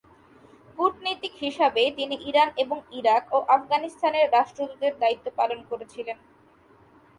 [0.77, 6.17] কূটনীতিক হিসাবে তিনি ইরান এবং ইরাক ও আফগানিস্তানের রাষ্ট্রদূতের দায়িত্ব পালন করেছিলেন।